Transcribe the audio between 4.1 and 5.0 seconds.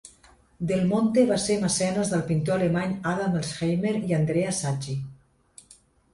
Andrea Sacchi.